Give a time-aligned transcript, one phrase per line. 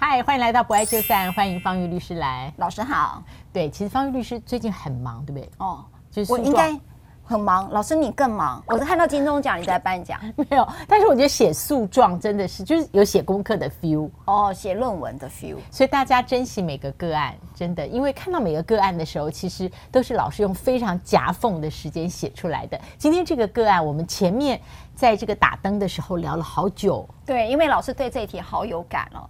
[0.00, 2.52] 嗨，欢迎来到不爱就散，欢迎方玉律师来。
[2.56, 3.20] 老师好。
[3.52, 5.50] 对，其实方玉律师最近很忙，对不对？
[5.58, 6.78] 哦，就是我应该。
[7.24, 8.62] 很忙，老师你更忙。
[8.68, 10.66] 我是看到金钟奖你在颁奖， 没有。
[10.86, 15.56] 但是我觉得写诉状真的是就是有写功课的 feel 哦，写论文的 feel。
[15.70, 22.80] 所以大家珍惜每个个案，真的，因为看到每个个案的时候，其实都是老师用非常夹缝的时间写出来的。
[22.96, 24.58] 今天这个个案，我们前面
[24.94, 27.06] 在这个打灯的时候聊了好久。
[27.26, 29.28] 对，因为老师对这一题好有感哦。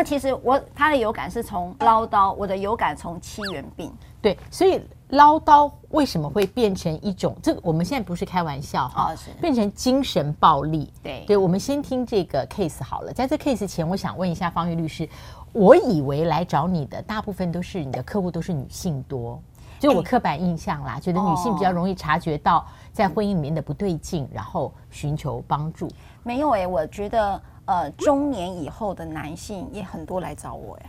[0.00, 3.92] 那其实我他的有感是从唠叨，我的有感从七元病。
[4.22, 4.80] 对，所以。
[5.10, 7.36] 唠叨为什么会变成一种？
[7.42, 10.88] 这个我们现在不是开玩笑哈，变成精神暴力。
[11.02, 13.12] 对对，我们先听这个 case 好了。
[13.12, 15.08] 在这 case 前，我想问一下方玉律师，
[15.52, 19.42] 我以为来找你的大部分都是你的客户都是女性多，
[19.80, 25.90] 就我刻板印象啦，觉得女性比较容易察觉到在婚姻里面的不对劲，然后寻求帮助。
[26.22, 30.86] 没有哎，我觉得呃，中年以后的男性也很多来找我呀。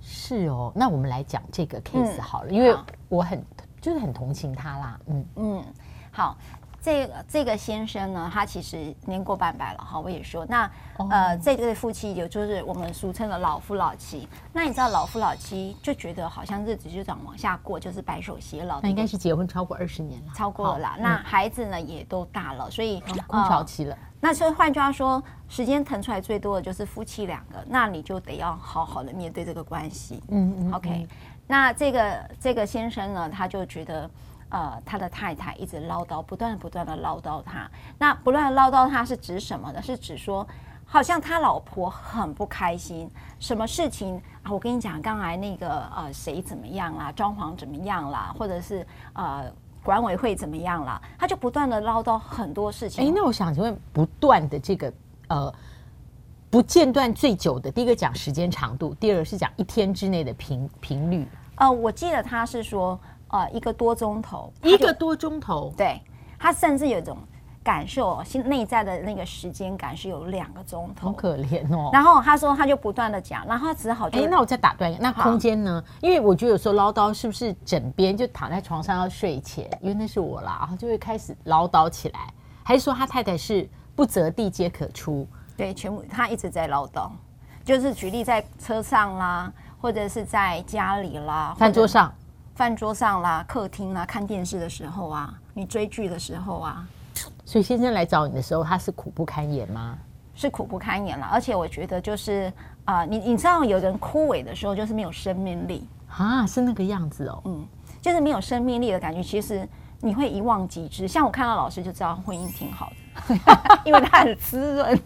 [0.00, 2.74] 是哦，那我们来讲这个 case 好了，嗯、因为
[3.10, 3.44] 我很
[3.78, 5.00] 就是很同情他啦。
[5.08, 5.64] 嗯嗯，
[6.10, 6.38] 好，
[6.86, 14.28] 这个这个先生呢，他其实年过半百了哈，我也说，那、哦、呃，这对夫妻也就是我们俗称的老夫老妻。
[14.52, 18.80] 那你知道老夫老妻就觉得好像日子就这样往下过，就是白首偕老。
[18.80, 20.96] 那应该是结婚超过二十年了，超过了啦。
[21.00, 23.98] 那孩子呢也都大了，所以空巢期了。
[24.20, 30.22] 那所以换句话说，时间腾出来最多的就是夫妻两个，那你就得要好好的面对这个关系。
[30.28, 30.72] 嗯嗯。
[30.72, 31.08] OK，
[31.48, 34.08] 那这个这个先生呢，他就觉得，
[34.56, 37.70] 呃，他的太太一直唠叨，不断不断的唠叨他。
[37.98, 39.82] 那不断唠叨他是指什么呢？
[39.82, 40.46] 是指说，
[40.86, 44.50] 好像他老婆很不开心，什么事情啊？
[44.50, 47.12] 我跟你讲，刚才那个呃，谁怎么样啦？
[47.12, 48.34] 装潢怎么样啦？
[48.38, 49.44] 或者是呃。
[49.86, 51.00] 管委会怎么样了？
[51.16, 53.06] 他就不断的唠叨很多事情。
[53.06, 54.92] 哎，那我想请问，不断的这个
[55.28, 55.54] 呃，
[56.50, 61.24] 不间断最久的，第一个讲时间长度，第二个是讲一天之内的频频率。
[61.54, 66.00] 呃，我记得他是说，呃，一个多钟头，一个多钟头，对，
[66.38, 67.16] 他甚至有一种。
[67.66, 71.90] 感受心内在的那个时间感是有两个钟头，好可怜哦。
[71.92, 75.82] 然后他说，他就不断的讲，然后他只好就，哎，那我再打断一下，那空间呢？
[76.00, 85.26] 因为我觉得有时候唠叨是不是枕边就躺在床上要睡前，因为那是我啦，然后就会开始唠叨起来，还是说他太太是不择地皆可出？
[85.56, 87.10] 对，全部他一直在唠叨，
[87.64, 92.14] 就是举例在车上啦，或者是在家里啦，饭桌上，
[92.56, 96.88] 饭桌上啦，客厅啦，看电视的时候啊，你追剧的时候啊。
[97.44, 99.98] 所以先生来找你的时候，他是苦不堪言吗？
[100.34, 102.50] 是苦不堪言了，而且我觉得就是
[102.86, 107.66] 啊、呃，你你知道有人枯萎的时候，就是没有生命力啊，是那个样子哦，嗯，
[108.00, 109.22] 就是没有生命力的感觉。
[109.22, 109.68] 其实
[110.00, 112.90] 你会一望即知，像我看到老师就知道婚姻挺好
[113.28, 113.38] 的，
[113.84, 115.02] 因为他很滋润，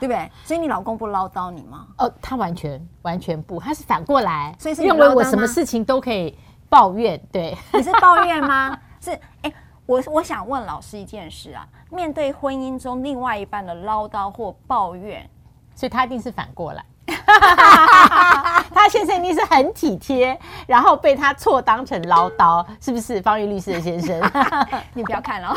[0.00, 0.30] 对不对？
[0.44, 1.86] 所以你老公不唠叨你吗？
[1.98, 6.36] 哦，他完全完全不，他是反过来，所以是认为我什么事情都可以
[6.68, 7.20] 抱怨。
[7.30, 8.78] 对，你是抱怨吗？
[9.00, 9.52] 是哎。
[9.86, 15.28] 我我想问老师一件事啊，面对婚姻中另外一半的唠叨或抱怨，
[15.74, 16.82] 所以他一定是反过来，
[18.74, 23.22] 他先生一定是很体贴，然后被他错当成唠叨，是不是？
[23.22, 24.20] 方玉律师的先生，
[24.92, 25.54] 你不要看了。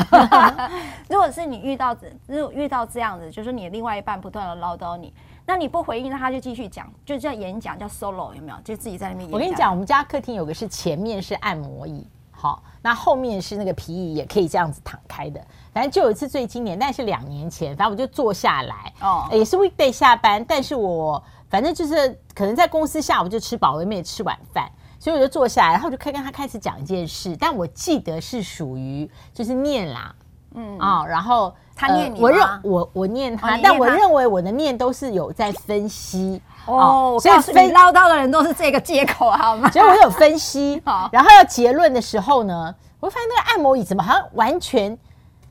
[1.08, 1.94] 如果是你遇到，
[2.26, 5.12] 如果遇到这样子，就是你的另外一半不断的唠叨你，
[5.44, 8.56] 那你不回应，那他就继续讲，就叫演讲，叫 solo，有没有？
[8.64, 9.32] 就自己在那边演。
[9.32, 12.06] 我跟你讲，我们家客厅有个是前面是按摩椅。
[12.30, 15.44] 好，那后面是那个皮椅，也可以这样子躺开的。
[15.74, 30.14] 反正就有一次最经典，但是两年前，反正我就坐下来，哦，也是 weekday 下班，但是我反正就是可能在公司下午就吃饱了，没有吃晚饭，所以我就坐下来，然后就开跟他开始讲一件事，但我记得是属于就是念啦，
[30.54, 36.40] 嗯啊、哦，然后他念你、呃，我认我我念他，但我认为我的念都是有在分析。
[36.66, 39.70] 哦，所以分唠叨的人都是这个借口，好吗？
[39.70, 44.94] 所以我有分析，好， 然后要结论的时候呢，我会发现那个按摩椅怎么好像完全，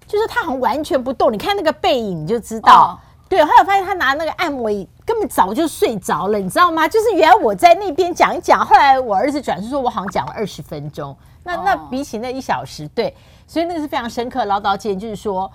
[0.06, 1.34] 就是他好像完全不动。
[1.34, 3.00] 你看那个背影你就知道，哦、
[3.30, 3.44] 对。
[3.44, 6.88] 后来我发现他拿那个按摩椅根本早就睡着了，你知道吗？
[6.88, 13.16] 就是原来我在那边讲一讲，后来我儿子转述说我好像讲了二十分钟，那、哦、那比起那一小时，对，
[13.46, 15.52] 所以那个是非常深刻唠叨经验，就是说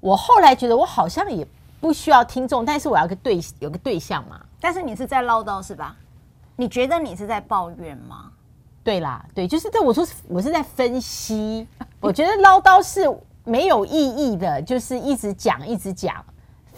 [0.00, 1.46] 我后来觉得我好像也
[1.80, 4.40] 不需要听众，但是我要个对有个对象嘛。
[4.60, 5.94] 但是你是在唠叨是吧？
[6.56, 8.32] 你觉得你是在抱怨吗？
[8.82, 9.80] 对啦，对，就是这。
[9.80, 11.68] 我说我是在分析，
[12.00, 13.08] 我觉得唠叨是
[13.44, 16.14] 没有意义的，就是一直讲一直讲。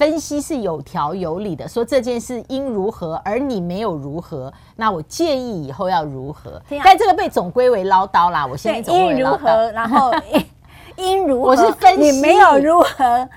[0.00, 6.52] 分析是有条有理的，说这件事应如何，而你没有如何，那我建议以后要如何。
[6.52, 8.46] 啊、但这个被总归为唠叨啦。
[8.46, 9.36] 我现在总归为唠叨。
[9.36, 10.14] 应如何，然后
[10.96, 13.28] 应如何，我是分析你没有如何。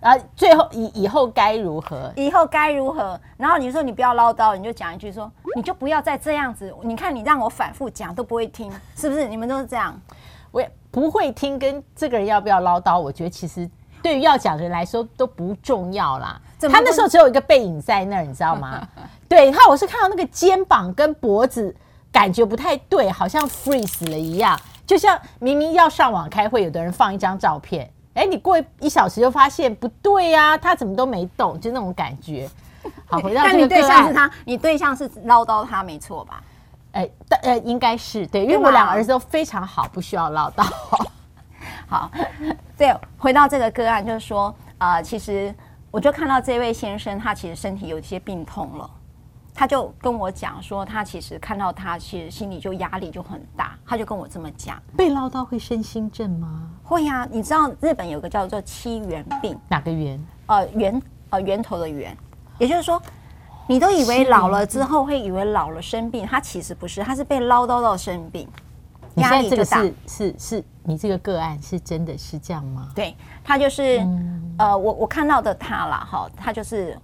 [0.00, 2.12] 然后最后以以后该如何？
[2.16, 3.16] 以后该如何？
[3.36, 6.74] 然后你说你不要唠叨，你就讲一句说，你就不要再这样子。
[6.82, 9.28] 你看你让我反复讲都不会听，是不是？
[9.28, 9.96] 你们都是这样。
[10.50, 13.70] 我也不会听，跟这个人要不要唠叨，我觉得其实
[14.02, 16.40] 对于要讲的人来说都不重要啦。
[16.60, 18.86] 他那时候只有一个背影在那儿，你知道吗？
[19.28, 21.74] 对，他我是看到那个肩膀跟脖子
[22.10, 32.48] 感觉不太对，好像 freeze 了一样，就像明明要上网开会，有的人放一张照片，哎，你过一小时就发现不对呀、啊，他怎么都没动，就那种感觉。
[33.06, 36.42] 好，回到 这个你对象是他，你对象是唠叨他没错吧？
[36.92, 37.08] 哎，
[37.42, 40.66] 呃，应该是对，因为我两个儿子都非常好，不需要唠叨。
[41.88, 42.10] 好，
[42.76, 45.54] 对，回到这个个案，就是说，啊、呃，其实
[45.90, 48.90] 我就看到这位先生，他其实身体有一些病痛了，
[49.54, 54.80] 他就跟我讲说，他其实看到他，其实心里就压力就很大，他就跟我这么讲。
[54.96, 56.70] 被唠叨会身心症吗？
[56.84, 60.22] 会呀、啊，你知道日本有个叫做七元病，哪个元？
[60.46, 62.16] 呃，源呃源头的源，
[62.58, 63.00] 也就是说。
[63.70, 68.48] 你都以为老了之后会以为老了生病，他其实不是，他是被唠叨到生病，
[69.16, 69.82] 压力就大。
[69.82, 72.88] 是是是，你这个个案是真的是这样吗？
[72.94, 76.96] 对，他就是，嗯、呃，我我看到的他啦，哈，他就是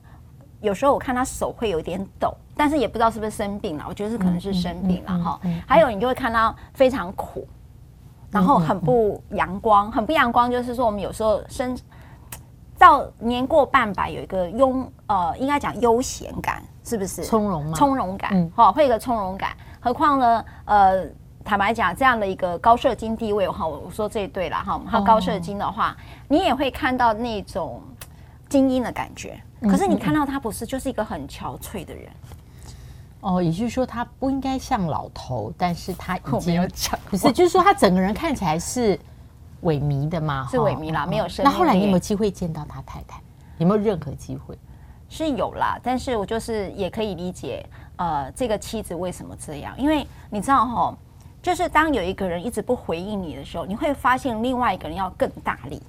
[0.60, 5.40] 有时候我看他手会有点抖，但是也不知道是不是生病了，我觉得是可能是生病了哈。
[5.66, 7.46] 还有你就会看到非常苦，
[8.30, 11.76] 然后很不阳光，很不阳光，就是说我们有时候生。
[12.76, 17.22] 到年过半百，有一个慵呃，应该讲悠闲感，是不是？
[17.22, 17.72] 从容吗？
[17.76, 19.50] 从容感，好、嗯，会有一个从容感。
[19.78, 20.44] 何况呢？
[20.64, 21.04] 呃，
[21.44, 24.80] 坦白讲，这样的一个高社经地位，哈，我说这一对了哈。
[24.90, 25.96] 他高社经的话，哦、
[26.28, 27.82] 你也会看到那种
[28.48, 29.38] 精英的感觉。
[29.62, 32.08] 可是你看到他不是，就是一个很憔悴的人。
[33.20, 36.68] 哦，也就是说，他不应该像老头，但是他已经
[37.10, 38.98] 不是，就是说他整个人看起来是。
[39.62, 40.46] 萎靡的吗？
[40.50, 41.42] 是萎靡啦，没有生。
[41.42, 43.18] 那后来你有没有机会见到他太太？
[43.56, 44.58] 有没有任何机会？
[45.08, 47.64] 是有啦，但是我就是也可以理解，
[47.96, 49.72] 呃，这个妻子为什么这样？
[49.78, 50.94] 因为你知道哈，
[51.44, 55.80] 就是当有一个人一直不回应你的时候，你会发现另外一个人要更大力，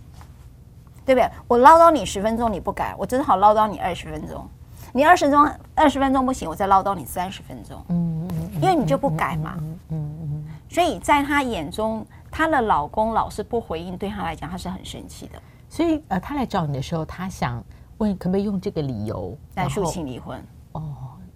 [1.06, 1.30] 对不对？
[1.48, 4.46] 我唠叨你十分钟你不改，我只好唠叨你二十分钟。
[4.92, 7.82] 你二十钟二十分钟不行，我再唠叨你三十分钟。
[7.90, 9.56] 嗯嗯，因为你就不改嘛。
[9.60, 10.46] 嗯嗯嗯。
[10.70, 12.06] 所以在她眼中。
[12.38, 15.42] 她的老公老是不回应，对她来讲，她是很生气的。
[15.70, 17.64] 所以，呃，她来找你的时候，她想
[17.98, 20.44] 问可不可以用这个理由来诉请离婚？
[20.74, 20.84] 哦，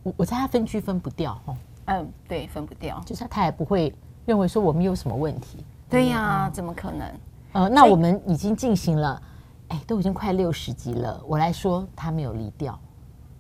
[0.04, 1.56] 我我猜她分居分不掉哦。
[1.86, 3.96] 嗯，对，分不掉，就是她也不会
[4.30, 5.66] 认为说我们有什么问题。
[5.90, 7.08] 对呀、怎么可能？
[7.54, 9.20] 呃，那我们已经进行了，
[9.70, 11.20] 哎，都已经快六十集了。
[11.28, 12.80] 我来说，他没有离掉，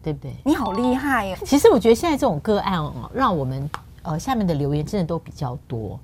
[0.02, 0.34] 对不对？
[0.44, 1.38] 你好厉害呀！
[1.46, 3.70] 其实我觉得现在这种个案哦，让我们
[4.02, 6.00] 呃下面的留言真的都比较多，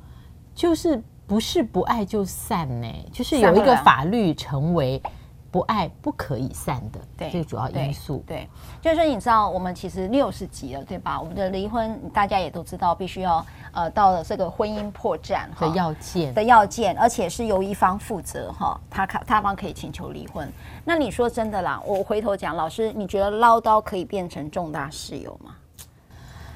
[0.53, 1.01] 就是。
[1.27, 5.01] 不是不爱就散呢，就是有一个法律成为
[5.55, 8.21] 不爱不可以散的，对，这个主要因素。
[8.27, 8.49] 对，对
[8.81, 11.17] 就是说你知道，我们其实六十集了，对吧？
[11.17, 20.51] 我们的离婚大家也都知道，必须要呃到了这个婚姻破绽的要件的要件，而且是由一方负责哈，他他他方可以请求离婚。
[20.83, 25.55] 那你说真的啦，我回头讲，老师，你觉得唠叨可以变成重大事由吗？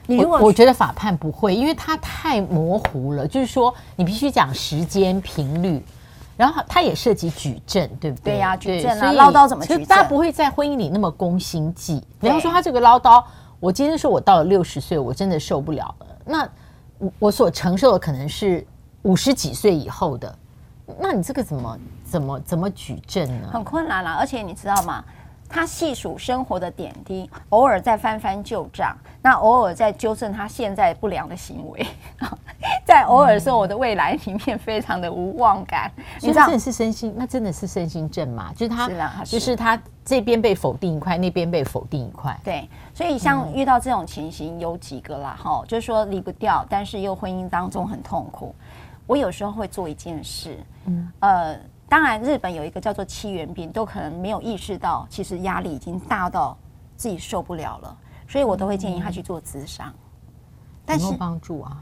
[0.09, 3.25] 我我觉得法判不会，因为它太模糊了。
[3.25, 5.81] 就是说，你必须讲时间、频率，
[6.39, 8.36] 然后它也涉及举证，对不对？
[8.36, 9.83] 对呀、啊，举证啊，唠叨怎么举证？
[9.83, 12.01] 大家不会在婚姻里那么攻心计。
[12.18, 13.21] 比方说，他这个唠叨，
[13.59, 16.06] 我今天说我到了六十岁，我真的受不了了。
[16.23, 16.49] 那
[16.97, 18.66] 我我所承受的可能是
[19.02, 20.33] 五十几岁以后的，
[20.97, 23.49] 那你这个怎么怎么怎么举证呢？
[23.52, 25.04] 很困难了，而且你知道吗？
[25.52, 31.85] 他细数生活的点滴，偶尔再翻翻旧账，那偶尔再纠正他现在不良的行为，
[32.89, 35.91] 在偶尔说我的未来里面非常的无望感。
[35.95, 38.51] 嗯、你知道，真的是身心，那真的是身心症嘛？
[38.55, 42.35] 就是他，就是他这边被否定一块，那边被否定一块。
[42.43, 48.55] 对，所以像遇到这种情形有几个啦，哈、嗯，就是说离不掉，但是又婚姻当中很痛苦。
[49.05, 51.55] 我有时候会做一件事，嗯，呃。
[51.87, 56.55] 当然，日本有一个叫做七元病，都可能没有意识到，其实压力已经大到
[56.95, 59.91] 自己受不了了，所以我都会建议他去做咨商。
[60.85, 61.75] 但是帮助啊？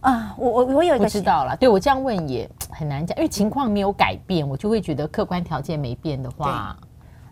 [0.00, 6.76] 啊，我我我有一个知道了，对我这样问也很难讲，因为情况没有改变，我就会觉得客观条件没变的话，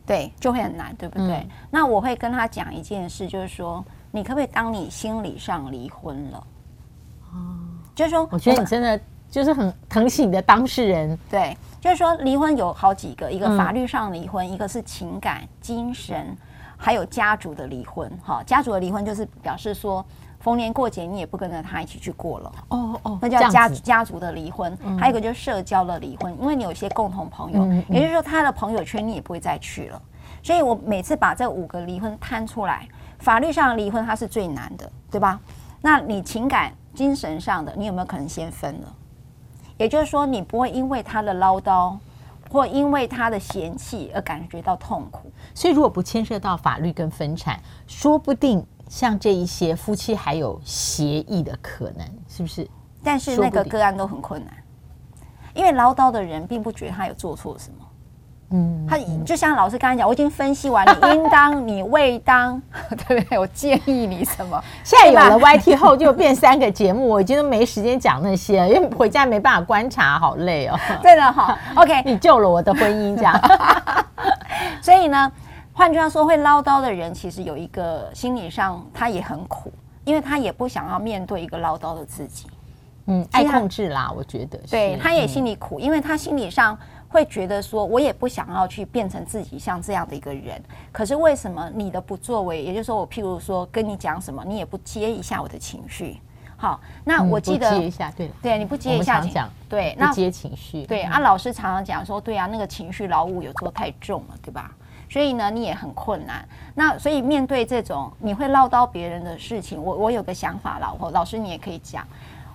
[0.05, 1.37] 对，对就会很难，对不对？
[1.37, 6.47] 嗯、那我会跟他讲一件事，就是说，你可不可以当你心理上离婚了？
[7.33, 7.37] 哦，
[7.95, 9.01] 就是说，我觉得你真的。
[9.29, 16.35] 就是很疼惜你的当事人，对，就是说离婚有好几个，一个法律上离婚，嗯、一个是情感、精神，
[16.77, 18.11] 还有家族的离婚。
[18.23, 20.03] 哈，家族的离婚就是表示说，
[20.41, 22.53] 逢年过节你也不跟着他一起去过了。
[22.69, 24.77] 哦哦，那叫家家族的离婚。
[24.83, 30.01] 嗯、还有一个就是社交的离婚，因为你有一些共同朋友，也就是说他的朋友圈你也不会再去了。
[30.43, 32.89] 所以我每次把这五个离婚摊出来，
[33.19, 35.41] 法律上的离婚它是最难的，对吧？
[35.81, 38.95] 那你情感、精神上的，你有没有可能先分了？
[39.77, 41.97] 也就是说，你不会因为他的唠叨。
[42.49, 52.69] 或因为他的嫌弃而感觉到痛苦，所以如果不牵涉到法律跟分产，说不定像这一些夫妻还有协议的可能，是不是？
[53.03, 54.53] 但是那个个案都很困难，
[55.55, 57.77] 因为唠叨的人并不觉得他有做错什么。
[58.51, 62.63] 嗯，他就像老师刚才讲，我已经分析完，你应当，你未当，
[63.09, 63.39] 对不对？
[63.39, 64.63] 我建议你什么？
[64.85, 70.79] 现在有了 YT 后，就变三个节目，我已经都没时间讲那些，因为回家没办法观察，好累哦。
[71.03, 73.37] 对的，好，OK，你救了我的婚姻，这样。
[74.81, 75.33] 所以呢，
[75.77, 79.71] 换句话说，会唠叨的人，其实有一个心理上他也很苦，
[80.07, 82.47] 因为他也不想要面对一个唠叨的自己。
[83.05, 84.59] 嗯，爱控制啦，我觉得。
[84.71, 86.77] 对，他也心里苦，嗯、因为他心理上。
[87.09, 90.61] 会觉得说，我也不想要去变成自己像这样的一个人。
[90.91, 96.21] 可是为什么你的不作为，也就是说，我譬如说跟你讲什么，你也不接一下我的情绪？
[96.57, 104.75] 好，那我记得、嗯、接一下，对对，你不接一下，讲对，那接情绪，对啊，老师常常讲说，对啊，那个情绪劳务有时候太重了，对吧？
[105.09, 106.47] 所以呢，你也很困难。
[106.75, 112.07] 那所以面对这种你会唠叨别人的事情，我我有个想法，老婆，老师你也可以讲。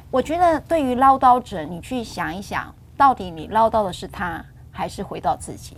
[0.10, 5.78] 我觉得对于唠叨者，你去想一想，到底你唠叨的是他，还是回到自己，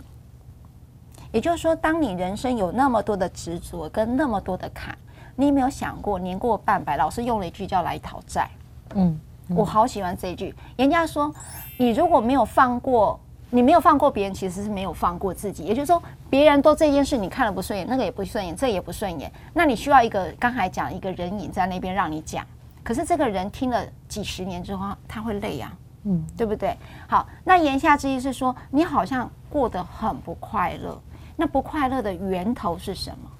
[1.30, 4.96] 也就是说，当你人生有那么多的执着跟那么多的坎，
[5.36, 6.96] 你有没有想过年过半百？
[6.96, 8.50] 老师用了一句叫“来讨债”，
[8.94, 10.54] 嗯，嗯，我好喜欢这一句。
[10.76, 11.32] 人家说，
[11.78, 13.18] 你如果没有放过，
[13.54, 15.62] 你没有放过别人，其实是没有放过自己。
[15.62, 22.44] 也就是说，别人都这件事你看了不顺眼，那个也不顺眼，这也不顺眼，那你需要一个刚才讲一个人影在那边让你讲。
[22.82, 25.72] 可是这个人听了几十年之后，他会累啊。
[26.02, 26.76] 嗯，对不对？
[27.06, 31.00] 好，那言下之意是说，你好像过得很不快乐。
[31.36, 33.30] 那不快乐的源头是什么？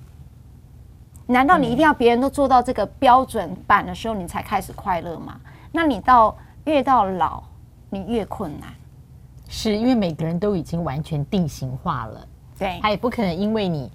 [1.26, 5.40] 难道你一定要别人都做到这个标准版的时候，你才开始快乐吗？
[5.72, 7.42] 那你到越到老，
[7.90, 8.72] 你越困难。
[9.48, 13.90] 是因为每个人都已经完全定型化了，对，他也不可能因为你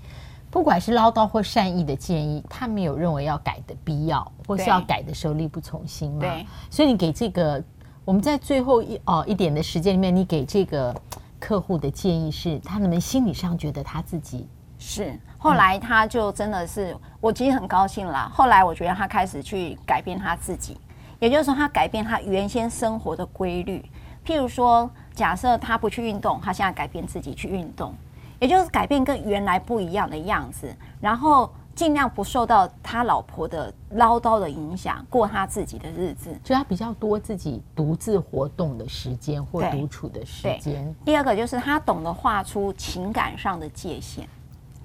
[0.49, 6.19] 不管是唠叨或善意的建议，他没有认为要改的必要，或是要改的时候力不从心嘛。
[6.21, 7.63] 对，所以你给这个。
[8.05, 10.95] 我们在最后一哦一点的时间里面，你给这个
[11.39, 14.47] 客户的建议是，他能不能心理上觉得他自己
[14.79, 15.13] 是？
[15.37, 18.27] 后来他就真的是，我其实很高兴啦。
[18.33, 20.75] 后来我觉得他开始去改变他自己，
[21.19, 23.85] 也就是说，他改变他原先生活的规律。
[24.25, 24.89] 譬如说，
[25.19, 27.93] 假设他不去运动，他现在改变自己去运动，
[28.39, 31.51] 也就是改变跟原来不一样的样子，然后。
[31.75, 40.93] 尽量不受到他老婆的唠叨的影响，过他自己的日子，就他比较多自己独自活动的时间或独处的时间。
[41.05, 44.27] 第二个就是他懂得画出情感上的界限，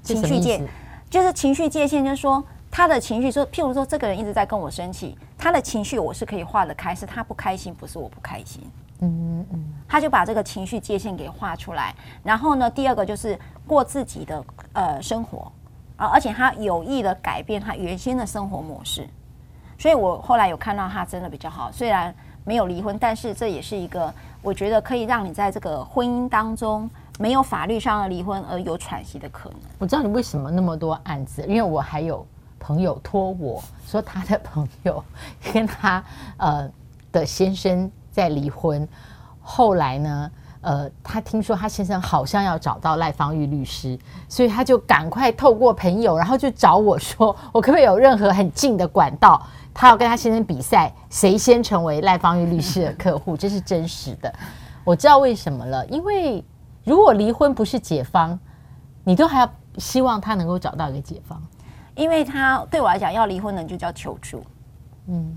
[0.05, 0.63] 情绪界
[1.11, 8.63] 就是情绪界限，就是说他的情绪说，譬如说这个人一直在跟我生气，他的情绪我是可以画得开，是他不开心，不是我不开心。
[9.01, 11.95] 嗯嗯，他就把这个情绪界限给画出来。
[12.23, 15.51] 然后呢，第二个就是过自己的呃生活。
[15.97, 16.09] 啊！
[16.09, 19.09] 而且他有意的改变他原先的生活模式，
[19.79, 21.71] 所以我后来有看到他真的比较好。
[21.71, 22.13] 虽然
[22.45, 29.59] 没有离婚，但是这也是一个我觉得可以让你在这个婚姻当中没有法律上的离婚而有喘息的可能。
[29.79, 32.27] 我知道你为什么那么多案子，因为我还有
[32.59, 35.01] 朋友托我说他的朋友
[35.53, 36.03] 跟他
[36.39, 36.69] 呃
[37.13, 38.87] 的先生在离婚，
[39.43, 40.31] 后来呢，
[40.61, 49.45] 呃，他听说他先生好像要找到赖芳玉律师，所以他就赶快透过朋友，然后就找我说，我可不可以有任何很近的管道，
[49.75, 53.37] 他要跟他先生比赛，谁先成为赖芳玉律师的客户？
[53.37, 54.33] 这是真实的。
[54.85, 56.45] 我知道为什么了，因为
[56.85, 58.39] 如果离婚不是解方，
[59.03, 61.43] 你都还要希望他能够找到一个解方，
[61.97, 64.45] 因为他对我来讲，要离婚的就叫求助，
[65.09, 65.37] 嗯，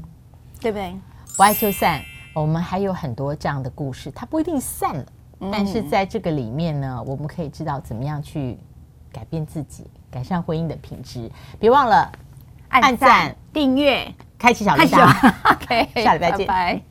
[0.62, 0.96] 对不对？
[1.36, 2.01] 不爱就散，
[2.41, 5.06] 我们还有很多这样的故事，它不一定散了。
[5.51, 8.58] 但是在这个里面呢，我们可以知道怎么样去
[9.12, 11.29] 改变自己，改善婚姻的品质。
[11.60, 12.12] 别忘了
[12.70, 15.08] 按赞、订阅、开启小铃铛。
[15.53, 16.48] OK，下礼拜见。
[16.48, 16.87] 拜拜。